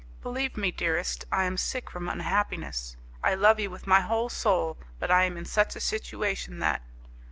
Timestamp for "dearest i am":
0.71-1.57